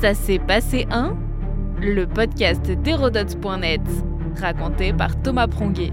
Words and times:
Ça 0.00 0.14
s'est 0.14 0.38
passé 0.38 0.86
un 0.92 1.16
Le 1.80 2.06
podcast 2.06 2.70
d'Hérodote.net, 2.70 3.80
raconté 4.40 4.92
par 4.92 5.20
Thomas 5.20 5.48
Pronguet. 5.48 5.90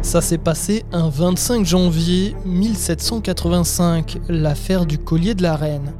Ça 0.00 0.20
s'est 0.20 0.38
passé 0.38 0.84
un 0.92 1.08
25 1.08 1.66
janvier 1.66 2.36
1785, 2.44 4.20
l'affaire 4.28 4.86
du 4.86 4.96
collier 4.96 5.34
de 5.34 5.42
la 5.42 5.56
reine. 5.56 5.92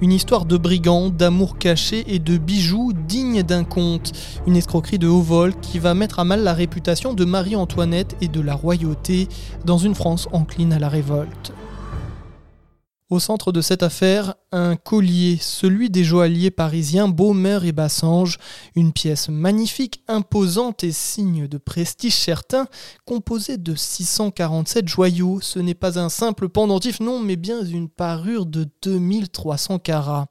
Une 0.00 0.10
histoire 0.10 0.44
de 0.44 0.56
brigands, 0.56 1.08
d'amour 1.08 1.56
caché 1.56 2.04
et 2.08 2.18
de 2.18 2.36
bijoux 2.36 2.92
dignes 3.06 3.44
d'un 3.44 3.62
conte. 3.62 4.10
Une 4.48 4.56
escroquerie 4.56 4.98
de 4.98 5.06
haut 5.06 5.22
vol 5.22 5.54
qui 5.54 5.78
va 5.78 5.94
mettre 5.94 6.18
à 6.18 6.24
mal 6.24 6.42
la 6.42 6.52
réputation 6.52 7.14
de 7.14 7.24
Marie-Antoinette 7.24 8.16
et 8.20 8.26
de 8.26 8.40
la 8.40 8.54
royauté 8.54 9.28
dans 9.64 9.78
une 9.78 9.94
France 9.94 10.28
encline 10.32 10.72
à 10.72 10.80
la 10.80 10.88
révolte. 10.88 11.52
Au 13.10 13.20
centre 13.20 13.52
de 13.52 13.60
cette 13.60 13.82
affaire, 13.82 14.34
un 14.50 14.76
collier, 14.76 15.36
celui 15.38 15.90
des 15.90 16.04
joailliers 16.04 16.50
parisiens 16.50 17.06
Baumer 17.06 17.58
et 17.64 17.72
Bassange, 17.72 18.38
une 18.74 18.94
pièce 18.94 19.28
magnifique, 19.28 20.02
imposante 20.08 20.84
et 20.84 20.90
signe 20.90 21.46
de 21.46 21.58
prestige 21.58 22.14
certain, 22.16 22.66
composée 23.04 23.58
de 23.58 23.74
647 23.74 24.88
joyaux. 24.88 25.38
Ce 25.42 25.58
n'est 25.58 25.74
pas 25.74 25.98
un 25.98 26.08
simple 26.08 26.48
pendentif, 26.48 27.00
non, 27.00 27.20
mais 27.20 27.36
bien 27.36 27.62
une 27.62 27.90
parure 27.90 28.46
de 28.46 28.66
2300 28.82 29.80
carats. 29.80 30.28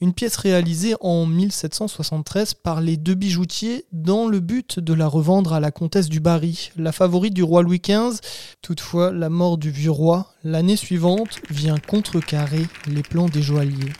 Une 0.00 0.12
pièce 0.12 0.36
réalisée 0.36 0.96
en 1.00 1.24
1773 1.24 2.54
par 2.54 2.80
les 2.80 2.96
deux 2.96 3.14
bijoutiers 3.14 3.84
dans 3.92 4.26
le 4.26 4.40
but 4.40 4.80
de 4.80 4.92
la 4.92 5.06
revendre 5.06 5.52
à 5.52 5.60
la 5.60 5.70
comtesse 5.70 6.08
du 6.08 6.18
Barry, 6.18 6.72
la 6.76 6.90
favorite 6.90 7.32
du 7.32 7.44
roi 7.44 7.62
Louis 7.62 7.80
XV. 7.80 8.18
Toutefois, 8.60 9.12
la 9.12 9.30
mort 9.30 9.56
du 9.56 9.70
vieux 9.70 9.92
roi, 9.92 10.34
l'année 10.42 10.76
suivante, 10.76 11.38
vient 11.48 11.78
contrecarrer 11.78 12.66
les 12.88 13.02
plans 13.02 13.28
des 13.28 13.42
joailliers. 13.42 13.92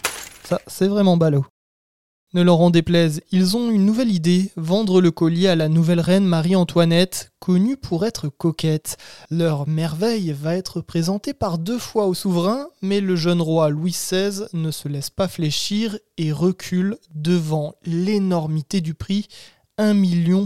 Ça, 0.42 0.60
c'est 0.66 0.88
vraiment 0.88 1.16
ballot. 1.16 1.46
Ne 2.34 2.42
leur 2.42 2.60
en 2.60 2.70
déplaise, 2.70 3.20
ils 3.30 3.56
ont 3.56 3.70
une 3.70 3.86
nouvelle 3.86 4.10
idée, 4.10 4.50
vendre 4.56 5.00
le 5.00 5.12
collier 5.12 5.46
à 5.46 5.54
la 5.54 5.68
nouvelle 5.68 6.00
reine 6.00 6.24
Marie-Antoinette, 6.24 7.30
connue 7.38 7.76
pour 7.76 8.04
être 8.04 8.28
coquette. 8.28 8.96
Leur 9.30 9.68
merveille 9.68 10.32
va 10.32 10.56
être 10.56 10.80
présentée 10.80 11.32
par 11.32 11.58
deux 11.58 11.78
fois 11.78 12.06
au 12.06 12.14
souverain, 12.14 12.66
mais 12.82 13.00
le 13.00 13.14
jeune 13.14 13.40
roi 13.40 13.68
Louis 13.68 13.92
XVI 13.92 14.46
ne 14.52 14.72
se 14.72 14.88
laisse 14.88 15.10
pas 15.10 15.28
fléchir 15.28 15.96
et 16.18 16.32
recule 16.32 16.98
devant 17.14 17.76
l'énormité 17.84 18.80
du 18.80 18.94
prix 18.94 19.28
1 19.78 19.94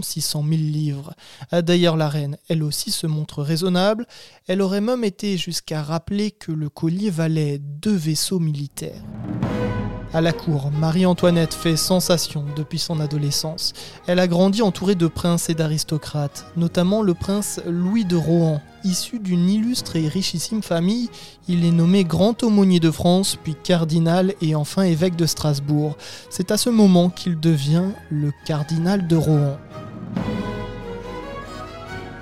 600 0.03 0.43
000 0.47 0.61
livres. 0.61 1.15
Ah, 1.49 1.63
d'ailleurs, 1.63 1.97
la 1.97 2.07
reine, 2.09 2.37
elle 2.49 2.61
aussi, 2.61 2.91
se 2.91 3.07
montre 3.07 3.41
raisonnable. 3.41 4.05
Elle 4.47 4.61
aurait 4.61 4.81
même 4.81 5.03
été 5.03 5.37
jusqu'à 5.37 5.81
rappeler 5.81 6.29
que 6.29 6.51
le 6.51 6.69
collier 6.69 7.09
valait 7.09 7.57
deux 7.57 7.95
vaisseaux 7.95 8.39
militaires. 8.39 9.03
À 10.11 10.21
la 10.21 10.33
cour, 10.33 10.71
Marie-Antoinette 10.71 11.53
fait 11.53 11.77
sensation 11.77 12.43
depuis 12.55 12.79
son 12.79 12.99
adolescence. 12.99 13.73
Elle 14.07 14.17
a 14.17 14.27
grandi 14.27 14.63
entourée 14.63 14.95
de 14.95 15.05
princes 15.05 15.51
et 15.51 15.53
d'aristocrates, 15.53 16.47
notamment 16.57 17.03
le 17.03 17.13
prince 17.13 17.61
Louis 17.67 18.05
de 18.05 18.15
Rohan. 18.15 18.59
Issu 18.83 19.19
d'une 19.19 19.47
illustre 19.47 19.97
et 19.97 20.07
richissime 20.07 20.63
famille, 20.63 21.11
il 21.47 21.63
est 21.63 21.71
nommé 21.71 22.05
grand 22.05 22.41
aumônier 22.41 22.79
de 22.79 22.89
France, 22.89 23.37
puis 23.43 23.53
cardinal 23.53 24.33
et 24.41 24.55
enfin 24.55 24.81
évêque 24.81 25.15
de 25.15 25.27
Strasbourg. 25.27 25.95
C'est 26.31 26.49
à 26.49 26.57
ce 26.57 26.71
moment 26.71 27.11
qu'il 27.11 27.39
devient 27.39 27.89
le 28.09 28.31
cardinal 28.45 29.05
de 29.05 29.15
Rohan. 29.15 29.57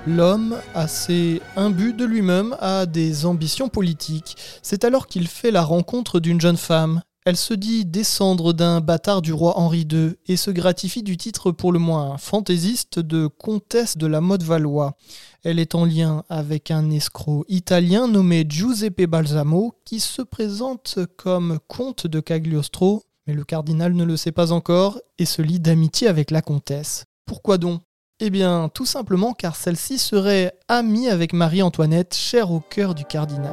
L'homme, 0.06 0.56
assez 0.74 1.40
imbu 1.56 1.94
de 1.94 2.04
lui-même, 2.04 2.54
a 2.60 2.84
des 2.84 3.24
ambitions 3.24 3.70
politiques. 3.70 4.36
C'est 4.62 4.84
alors 4.84 5.06
qu'il 5.06 5.26
fait 5.26 5.50
la 5.50 5.62
rencontre 5.62 6.20
d'une 6.20 6.40
jeune 6.40 6.56
femme, 6.56 7.02
elle 7.28 7.36
se 7.36 7.52
dit 7.52 7.84
descendre 7.84 8.54
d'un 8.54 8.80
bâtard 8.80 9.20
du 9.20 9.34
roi 9.34 9.58
Henri 9.58 9.86
II 9.92 10.14
et 10.28 10.38
se 10.38 10.50
gratifie 10.50 11.02
du 11.02 11.18
titre 11.18 11.52
pour 11.52 11.72
le 11.72 11.78
moins 11.78 12.16
fantaisiste 12.16 13.00
de 13.00 13.26
comtesse 13.26 13.98
de 13.98 14.06
la 14.06 14.22
mode 14.22 14.42
Valois. 14.42 14.96
Elle 15.44 15.58
est 15.58 15.74
en 15.74 15.84
lien 15.84 16.24
avec 16.30 16.70
un 16.70 16.90
escroc 16.90 17.44
italien 17.48 18.08
nommé 18.08 18.46
Giuseppe 18.48 19.02
Balsamo 19.02 19.74
qui 19.84 20.00
se 20.00 20.22
présente 20.22 21.00
comme 21.18 21.58
comte 21.68 22.06
de 22.06 22.20
Cagliostro, 22.20 23.02
mais 23.26 23.34
le 23.34 23.44
cardinal 23.44 23.92
ne 23.92 24.04
le 24.04 24.16
sait 24.16 24.32
pas 24.32 24.52
encore 24.52 24.98
et 25.18 25.26
se 25.26 25.42
lie 25.42 25.60
d'amitié 25.60 26.08
avec 26.08 26.30
la 26.30 26.40
comtesse. 26.40 27.04
Pourquoi 27.26 27.58
donc? 27.58 27.82
Eh 28.20 28.30
bien, 28.30 28.70
tout 28.72 28.86
simplement 28.86 29.34
car 29.34 29.54
celle-ci 29.54 29.98
serait 29.98 30.54
amie 30.66 31.08
avec 31.08 31.34
Marie-Antoinette, 31.34 32.14
chère 32.14 32.50
au 32.52 32.60
cœur 32.60 32.94
du 32.94 33.04
cardinal. 33.04 33.52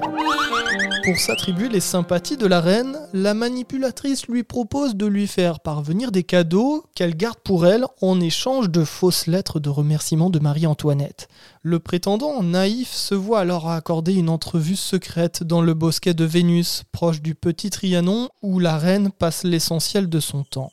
Pour 1.05 1.19
s'attribuer 1.19 1.69
les 1.69 1.81
sympathies 1.81 2.35
de 2.35 2.47
la 2.47 2.59
reine, 2.59 2.97
la 3.13 3.35
manipulatrice 3.35 4.25
lui 4.25 4.41
propose 4.41 4.95
de 4.95 5.05
lui 5.05 5.27
faire 5.27 5.59
parvenir 5.59 6.11
des 6.11 6.23
cadeaux 6.23 6.83
qu'elle 6.95 7.16
garde 7.16 7.38
pour 7.43 7.67
elle 7.67 7.85
en 8.01 8.19
échange 8.19 8.71
de 8.71 8.83
fausses 8.83 9.27
lettres 9.27 9.59
de 9.59 9.69
remerciement 9.69 10.31
de 10.31 10.39
Marie-Antoinette. 10.39 11.27
Le 11.61 11.77
prétendant 11.77 12.41
naïf 12.41 12.91
se 12.91 13.13
voit 13.13 13.41
alors 13.41 13.69
accorder 13.69 14.16
une 14.16 14.29
entrevue 14.29 14.75
secrète 14.75 15.43
dans 15.43 15.61
le 15.61 15.75
bosquet 15.75 16.16
de 16.16 16.25
Vénus, 16.25 16.81
proche 16.91 17.22
du 17.22 17.35
petit 17.35 17.69
Trianon, 17.69 18.29
où 18.41 18.57
la 18.57 18.79
reine 18.79 19.11
passe 19.11 19.43
l'essentiel 19.43 20.09
de 20.09 20.19
son 20.19 20.43
temps. 20.43 20.72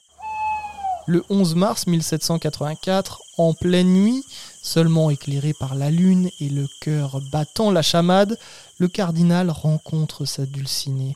Le 1.06 1.22
11 1.30 1.56
mars 1.56 1.86
1784, 1.88 3.20
en 3.36 3.54
pleine 3.54 3.92
nuit, 3.92 4.22
seulement 4.62 5.10
éclairé 5.10 5.52
par 5.58 5.74
la 5.74 5.90
lune 5.90 6.30
et 6.40 6.48
le 6.48 6.66
cœur 6.80 7.20
battant 7.32 7.72
la 7.72 7.82
chamade, 7.82 8.38
le 8.82 8.88
cardinal 8.88 9.48
rencontre 9.48 10.24
sa 10.24 10.44
dulcinée. 10.44 11.14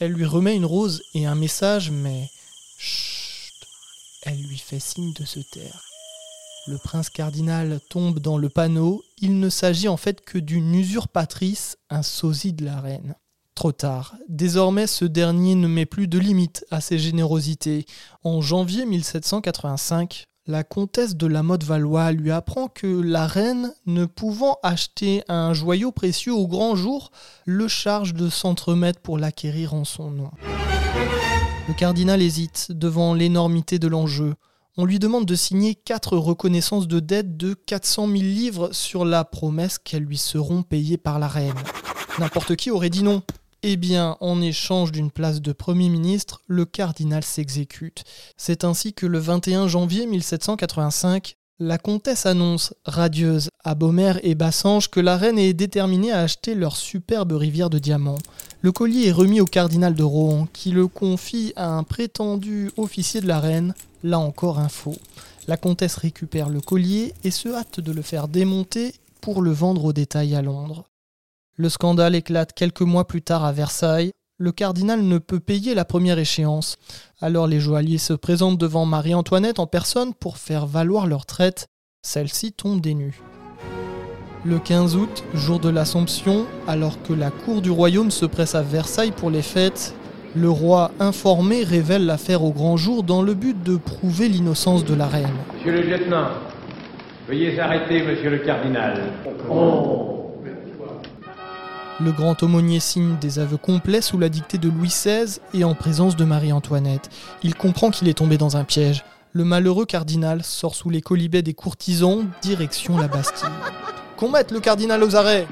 Elle 0.00 0.12
lui 0.12 0.26
remet 0.26 0.54
une 0.54 0.66
rose 0.66 1.02
et 1.14 1.24
un 1.24 1.34
message, 1.34 1.90
mais 1.90 2.28
chut, 2.76 3.54
elle 4.24 4.38
lui 4.42 4.58
fait 4.58 4.80
signe 4.80 5.14
de 5.14 5.24
se 5.24 5.40
taire. 5.40 5.82
Le 6.66 6.76
prince 6.76 7.08
cardinal 7.08 7.80
tombe 7.88 8.18
dans 8.18 8.36
le 8.36 8.50
panneau. 8.50 9.02
Il 9.22 9.40
ne 9.40 9.48
s'agit 9.48 9.88
en 9.88 9.96
fait 9.96 10.26
que 10.26 10.36
d'une 10.36 10.74
usurpatrice, 10.74 11.78
un 11.88 12.02
sosie 12.02 12.52
de 12.52 12.66
la 12.66 12.82
reine. 12.82 13.14
Trop 13.54 13.72
tard. 13.72 14.14
Désormais, 14.28 14.86
ce 14.86 15.06
dernier 15.06 15.54
ne 15.54 15.68
met 15.68 15.86
plus 15.86 16.08
de 16.08 16.18
limite 16.18 16.66
à 16.70 16.82
ses 16.82 16.98
générosités. 16.98 17.86
En 18.24 18.42
janvier 18.42 18.84
1785, 18.84 20.26
la 20.46 20.62
comtesse 20.62 21.16
de 21.16 21.26
la 21.26 21.42
Motte 21.42 21.64
Valois 21.64 22.12
lui 22.12 22.30
apprend 22.30 22.68
que 22.68 22.86
la 22.86 23.26
reine, 23.26 23.72
ne 23.86 24.04
pouvant 24.04 24.58
acheter 24.62 25.24
un 25.28 25.52
joyau 25.52 25.90
précieux 25.90 26.34
au 26.34 26.46
grand 26.46 26.76
jour, 26.76 27.10
le 27.46 27.66
charge 27.66 28.14
de 28.14 28.28
s'entremettre 28.28 29.00
pour 29.00 29.18
l'acquérir 29.18 29.74
en 29.74 29.84
son 29.84 30.10
nom. 30.10 30.30
Le 31.68 31.74
cardinal 31.74 32.22
hésite 32.22 32.70
devant 32.70 33.12
l'énormité 33.12 33.80
de 33.80 33.88
l'enjeu. 33.88 34.34
On 34.76 34.84
lui 34.84 35.00
demande 35.00 35.26
de 35.26 35.34
signer 35.34 35.74
quatre 35.74 36.16
reconnaissances 36.16 36.86
de 36.86 37.00
dette 37.00 37.36
de 37.36 37.54
400 37.54 38.06
000 38.06 38.18
livres 38.20 38.68
sur 38.72 39.04
la 39.04 39.24
promesse 39.24 39.78
qu'elles 39.78 40.04
lui 40.04 40.18
seront 40.18 40.62
payées 40.62 40.98
par 40.98 41.18
la 41.18 41.26
reine. 41.26 41.54
N'importe 42.20 42.54
qui 42.54 42.70
aurait 42.70 42.90
dit 42.90 43.02
non. 43.02 43.22
Eh 43.68 43.76
bien, 43.76 44.16
en 44.20 44.40
échange 44.40 44.92
d'une 44.92 45.10
place 45.10 45.42
de 45.42 45.50
Premier 45.50 45.88
ministre, 45.88 46.40
le 46.46 46.66
cardinal 46.66 47.24
s'exécute. 47.24 48.04
C'est 48.36 48.62
ainsi 48.62 48.92
que 48.92 49.06
le 49.06 49.18
21 49.18 49.66
janvier 49.66 50.06
1785, 50.06 51.36
la 51.58 51.76
comtesse 51.76 52.26
annonce, 52.26 52.74
radieuse, 52.84 53.48
à 53.64 53.74
Baumer 53.74 54.20
et 54.22 54.36
Bassange 54.36 54.88
que 54.88 55.00
la 55.00 55.16
reine 55.16 55.36
est 55.36 55.52
déterminée 55.52 56.12
à 56.12 56.20
acheter 56.20 56.54
leur 56.54 56.76
superbe 56.76 57.32
rivière 57.32 57.68
de 57.68 57.80
diamants. 57.80 58.20
Le 58.60 58.70
collier 58.70 59.08
est 59.08 59.12
remis 59.12 59.40
au 59.40 59.46
cardinal 59.46 59.96
de 59.96 60.04
Rohan, 60.04 60.46
qui 60.52 60.70
le 60.70 60.86
confie 60.86 61.52
à 61.56 61.68
un 61.68 61.82
prétendu 61.82 62.70
officier 62.76 63.20
de 63.20 63.26
la 63.26 63.40
reine, 63.40 63.74
là 64.04 64.20
encore 64.20 64.60
un 64.60 64.68
faux. 64.68 64.94
La 65.48 65.56
comtesse 65.56 65.96
récupère 65.96 66.50
le 66.50 66.60
collier 66.60 67.14
et 67.24 67.32
se 67.32 67.48
hâte 67.48 67.80
de 67.80 67.90
le 67.90 68.02
faire 68.02 68.28
démonter 68.28 68.94
pour 69.20 69.42
le 69.42 69.50
vendre 69.50 69.86
au 69.86 69.92
détail 69.92 70.36
à 70.36 70.42
Londres. 70.42 70.84
Le 71.58 71.70
scandale 71.70 72.14
éclate 72.14 72.52
quelques 72.52 72.82
mois 72.82 73.06
plus 73.06 73.22
tard 73.22 73.42
à 73.42 73.50
Versailles. 73.50 74.12
Le 74.38 74.52
cardinal 74.52 75.00
ne 75.00 75.16
peut 75.16 75.40
payer 75.40 75.74
la 75.74 75.86
première 75.86 76.18
échéance. 76.18 76.76
Alors 77.22 77.46
les 77.46 77.60
joailliers 77.60 77.96
se 77.96 78.12
présentent 78.12 78.58
devant 78.58 78.84
Marie-Antoinette 78.84 79.58
en 79.58 79.66
personne 79.66 80.12
pour 80.12 80.36
faire 80.36 80.66
valoir 80.66 81.06
leur 81.06 81.24
traite. 81.24 81.68
Celle-ci 82.02 82.52
tombe 82.52 82.82
des 82.82 82.92
nues. 82.92 83.22
Le 84.44 84.58
15 84.58 84.96
août, 84.96 85.24
jour 85.32 85.58
de 85.58 85.70
l'Assomption, 85.70 86.44
alors 86.68 87.02
que 87.02 87.14
la 87.14 87.30
cour 87.30 87.62
du 87.62 87.70
royaume 87.70 88.10
se 88.10 88.26
presse 88.26 88.54
à 88.54 88.60
Versailles 88.60 89.12
pour 89.12 89.30
les 89.30 89.40
fêtes, 89.40 89.94
le 90.34 90.50
roi 90.50 90.90
informé 91.00 91.64
révèle 91.64 92.04
l'affaire 92.04 92.44
au 92.44 92.52
grand 92.52 92.76
jour 92.76 93.02
dans 93.02 93.22
le 93.22 93.32
but 93.32 93.62
de 93.62 93.78
prouver 93.78 94.28
l'innocence 94.28 94.84
de 94.84 94.94
la 94.94 95.06
reine. 95.06 95.32
Monsieur 95.54 95.72
le 95.72 95.80
lieutenant, 95.80 96.28
veuillez 97.26 97.58
arrêter 97.58 98.02
monsieur 98.02 98.28
le 98.28 98.38
cardinal. 98.40 99.04
Oh. 99.50 100.15
Le 101.98 102.12
grand 102.12 102.42
aumônier 102.42 102.78
signe 102.78 103.16
des 103.16 103.38
aveux 103.38 103.56
complets 103.56 104.02
sous 104.02 104.18
la 104.18 104.28
dictée 104.28 104.58
de 104.58 104.68
Louis 104.68 104.88
XVI 104.88 105.40
et 105.54 105.64
en 105.64 105.74
présence 105.74 106.14
de 106.14 106.26
Marie-Antoinette. 106.26 107.08
Il 107.42 107.54
comprend 107.54 107.90
qu'il 107.90 108.06
est 108.08 108.18
tombé 108.18 108.36
dans 108.36 108.58
un 108.58 108.64
piège. 108.64 109.02
Le 109.32 109.44
malheureux 109.44 109.86
cardinal 109.86 110.44
sort 110.44 110.74
sous 110.74 110.90
les 110.90 111.00
colibets 111.00 111.40
des 111.40 111.54
courtisans, 111.54 112.28
direction 112.42 112.98
la 112.98 113.08
Bastille. 113.08 113.48
Qu'on 114.18 114.28
mette 114.28 114.50
le 114.50 114.60
cardinal 114.60 115.02
aux 115.02 115.16
arrêts 115.16 115.48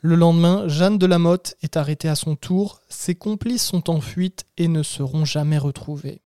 Le 0.00 0.14
lendemain, 0.14 0.68
Jeanne 0.68 0.98
de 0.98 1.06
la 1.06 1.18
Motte 1.18 1.56
est 1.62 1.76
arrêtée 1.76 2.08
à 2.08 2.14
son 2.14 2.36
tour, 2.36 2.80
ses 2.88 3.16
complices 3.16 3.64
sont 3.64 3.90
en 3.90 4.00
fuite 4.00 4.44
et 4.58 4.68
ne 4.68 4.84
seront 4.84 5.24
jamais 5.24 5.58
retrouvés. 5.58 6.22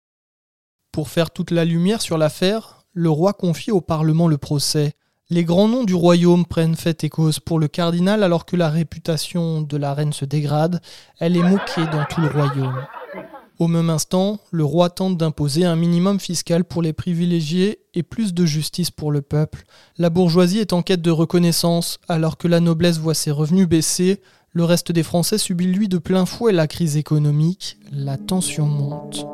Pour 0.92 1.08
faire 1.08 1.32
toute 1.32 1.50
la 1.50 1.64
lumière 1.64 2.00
sur 2.00 2.16
l'affaire, 2.16 2.86
le 2.92 3.10
roi 3.10 3.32
confie 3.32 3.72
au 3.72 3.80
Parlement 3.80 4.28
le 4.28 4.38
procès. 4.38 4.94
Les 5.32 5.44
grands 5.44 5.66
noms 5.66 5.84
du 5.84 5.94
royaume 5.94 6.44
prennent 6.44 6.76
fait 6.76 7.04
et 7.04 7.08
cause 7.08 7.40
pour 7.40 7.58
le 7.58 7.66
cardinal 7.66 8.22
alors 8.22 8.44
que 8.44 8.54
la 8.54 8.68
réputation 8.68 9.62
de 9.62 9.78
la 9.78 9.94
reine 9.94 10.12
se 10.12 10.26
dégrade, 10.26 10.82
elle 11.20 11.38
est 11.38 11.42
moquée 11.42 11.86
dans 11.90 12.04
tout 12.04 12.20
le 12.20 12.26
royaume. 12.26 12.84
Au 13.58 13.66
même 13.66 13.88
instant, 13.88 14.40
le 14.50 14.62
roi 14.62 14.90
tente 14.90 15.16
d'imposer 15.16 15.64
un 15.64 15.74
minimum 15.74 16.20
fiscal 16.20 16.64
pour 16.64 16.82
les 16.82 16.92
privilégiés 16.92 17.78
et 17.94 18.02
plus 18.02 18.34
de 18.34 18.44
justice 18.44 18.90
pour 18.90 19.10
le 19.10 19.22
peuple. 19.22 19.64
La 19.96 20.10
bourgeoisie 20.10 20.58
est 20.58 20.74
en 20.74 20.82
quête 20.82 21.00
de 21.00 21.10
reconnaissance, 21.10 21.98
alors 22.10 22.36
que 22.36 22.46
la 22.46 22.60
noblesse 22.60 22.98
voit 22.98 23.14
ses 23.14 23.30
revenus 23.30 23.66
baisser, 23.66 24.20
le 24.50 24.64
reste 24.64 24.92
des 24.92 25.02
Français 25.02 25.38
subit 25.38 25.64
lui 25.64 25.88
de 25.88 25.96
plein 25.96 26.26
fouet 26.26 26.52
la 26.52 26.66
crise 26.66 26.98
économique, 26.98 27.78
la 27.90 28.18
tension 28.18 28.66
monte. 28.66 29.26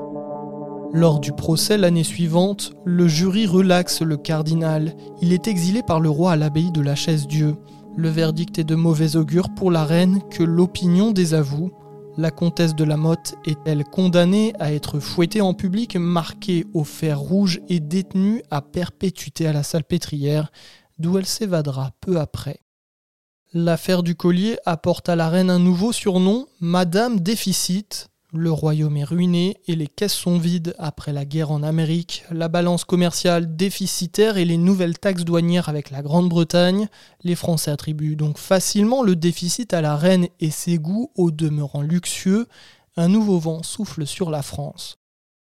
Lors 0.93 1.21
du 1.21 1.33
procès 1.33 1.77
l'année 1.77 2.05
suivante, 2.05 2.73
le 2.85 3.09
jury 3.09 3.47
relaxe 3.47 4.03
le 4.03 4.17
cardinal. 4.17 4.95
Il 5.21 5.33
est 5.33 5.47
exilé 5.47 5.83
par 5.83 6.01
le 6.01 6.11
roi 6.11 6.33
à 6.33 6.37
l'abbaye 6.37 6.73
de 6.73 6.81
la 6.81 6.95
Chaise-Dieu. 6.95 7.57
Le 7.97 8.09
verdict 8.09 8.59
est 8.59 8.65
de 8.65 8.75
mauvais 8.75 9.17
augure 9.17 9.55
pour 9.55 9.71
la 9.71 9.85
reine 9.85 10.21
que 10.31 10.43
l'opinion 10.43 11.11
désavoue 11.11 11.71
la 12.19 12.33
comtesse 12.33 12.75
de 12.75 12.83
la 12.83 12.97
Motte 12.97 13.37
est-elle 13.47 13.85
condamnée 13.85 14.53
à 14.59 14.73
être 14.73 14.99
fouettée 14.99 15.41
en 15.41 15.55
public, 15.55 15.95
marquée 15.95 16.67
au 16.75 16.83
fer 16.83 17.17
rouge 17.21 17.61
et 17.69 17.79
détenue 17.79 18.43
à 18.51 18.61
perpétuité 18.61 19.47
à 19.47 19.53
la 19.53 19.63
salpêtrière, 19.63 20.51
d'où 20.99 21.17
elle 21.17 21.27
s'évadera 21.27 21.93
peu 22.01 22.19
après. 22.19 22.59
L'affaire 23.53 24.03
du 24.03 24.17
collier 24.17 24.59
apporte 24.67 25.09
à 25.09 25.15
la 25.15 25.29
reine 25.29 25.49
un 25.49 25.61
nouveau 25.61 25.93
surnom, 25.93 26.49
Madame 26.61 27.21
Déficit, 27.21 28.09
le 28.35 28.53
royaume 28.53 28.99
est 28.99 29.05
ruiné 29.05 29.57
et 29.67 29.75
les 29.75 29.87
caisses 29.87 30.13
sont 30.13 30.39
vides 30.39 30.75
après 30.79 31.15
la 31.15 31.25
guerre 31.25 31.51
en 31.51 31.63
Amérique, 31.63 32.25
la 32.31 32.49
balance 32.49 32.85
commerciale 32.85 33.57
déficitaire 33.57 34.37
et 34.37 34.45
les 34.45 34.59
nouvelles 34.59 34.99
taxes 34.99 35.25
douanières 35.25 35.71
avec 35.71 35.91
la 35.91 36.03
Grande-Bretagne. 36.03 36.89
Les 37.23 37.35
Français 37.35 37.71
attribuent 37.71 38.17
donc 38.17 38.37
facilement 38.37 39.03
le 39.03 39.17
déficit 39.17 39.73
à 39.73 39.81
la 39.81 39.97
reine 39.97 40.29
et 40.41 40.51
ses 40.51 40.79
goûts 40.79 41.11
au 41.17 41.31
demeurant 41.31 41.81
luxueux. 41.81 42.49
Un 42.97 43.09
nouveau 43.09 43.39
vent 43.39 43.63
souffle 43.63 44.07
sur 44.07 44.31
la 44.31 44.43
France. 44.43 44.99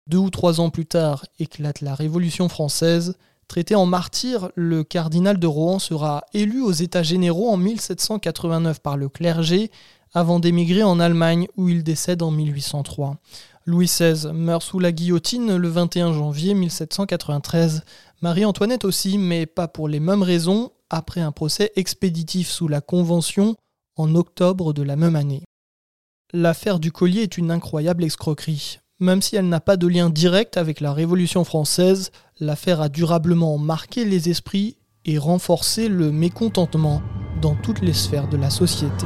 Deux 0.08 0.20
ou 0.20 0.30
trois 0.30 0.60
ans 0.60 0.70
plus 0.70 0.86
tard 0.86 1.26
éclate 1.40 1.82
la 1.82 1.96
Révolution 1.96 2.50
française. 2.50 3.18
Traité 3.48 3.74
en 3.74 3.88
martyr, 3.88 4.52
le 4.54 4.84
cardinal 4.84 5.40
de 5.40 5.48
Rohan 5.48 5.80
sera 5.80 6.24
élu 6.34 6.62
aux 6.62 6.72
États 6.72 7.04
généraux 7.04 7.50
en 7.50 7.58
1789 7.58 8.80
par 8.80 8.98
le 8.98 9.10
clergé 9.10 9.72
avant 10.16 10.40
d'émigrer 10.40 10.82
en 10.82 11.00
Allemagne 11.00 11.48
où 11.58 11.70
il 11.70 11.84
décède 11.84 12.24
en 12.24 12.32
1803. 12.32 13.18
Louis 13.66 13.88
XVI 13.88 14.32
meurt 14.34 14.64
sous 14.64 14.80
la 14.80 14.92
guillotine 14.92 15.58
le 15.58 15.68
21 15.68 16.14
janvier 16.14 16.54
1793. 16.54 17.84
Marie-Antoinette 18.22 18.86
aussi, 18.86 19.18
mais 19.18 19.46
pas 19.46 19.68
pour 19.68 19.90
les 19.90 20.00
mêmes 20.00 20.24
raisons, 20.24 20.72
après 20.90 21.20
un 21.20 21.32
procès 21.32 21.72
expéditif 21.76 22.50
sous 22.50 22.68
la 22.68 22.80
Convention 22.80 23.56
en 23.98 24.16
octobre 24.16 24.72
de 24.72 24.84
la 24.84 24.96
même 24.96 25.16
année. 25.16 25.44
L'affaire 26.32 26.80
du 26.80 26.92
collier 26.92 27.24
est 27.24 27.38
une 27.38 27.52
incroyable 27.52 28.04
escroquerie. 28.04 28.80
Même 29.00 29.22
si 29.22 29.36
elle 29.36 29.50
n'a 29.50 29.60
pas 29.60 29.76
de 29.76 29.88
lien 29.88 30.10
direct 30.10 30.56
avec 30.56 30.80
la 30.80 30.94
Révolution 30.94 31.44
française, 31.44 32.12
l'affaire 32.40 32.80
a 32.80 32.88
durablement 32.88 33.58
marqué 33.58 34.06
les 34.06 34.30
esprits 34.30 34.78
et 35.04 35.18
renforcé 35.18 35.90
le 35.90 36.12
mécontentement 36.12 37.02
dans 37.42 37.56
toutes 37.56 37.82
les 37.82 37.94
sphères 37.94 38.30
de 38.30 38.38
la 38.38 38.50
société. 38.50 39.06